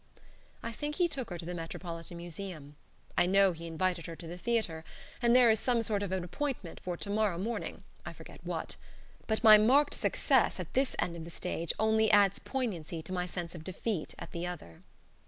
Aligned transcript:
I 0.63 0.71
think 0.71 0.95
he 0.95 1.07
took 1.07 1.29
her 1.29 1.37
to 1.37 1.45
the 1.45 1.53
Metropolitan 1.53 2.17
Museum; 2.17 2.75
I 3.19 3.27
know 3.27 3.51
he 3.51 3.67
invited 3.67 4.07
her 4.07 4.15
to 4.15 4.25
the 4.25 4.35
theatre; 4.35 4.83
and 5.21 5.35
there 5.35 5.51
is 5.51 5.59
some 5.59 5.83
sort 5.83 6.01
of 6.01 6.11
an 6.11 6.23
appointment 6.23 6.79
for 6.79 6.97
to 6.97 7.09
morrow 7.11 7.37
morning, 7.37 7.83
I 8.03 8.11
forget 8.11 8.43
what. 8.43 8.77
But 9.27 9.43
my 9.43 9.59
marked 9.59 9.93
success 9.93 10.59
at 10.59 10.73
this 10.73 10.95
end 10.97 11.15
of 11.17 11.23
the 11.25 11.29
stage 11.29 11.71
only 11.77 12.09
adds 12.09 12.39
poignancy 12.39 13.03
to 13.03 13.13
my 13.13 13.27
sense 13.27 13.53
of 13.53 13.63
defeat 13.63 14.15
at 14.17 14.31
the 14.31 14.47
other. 14.47 14.81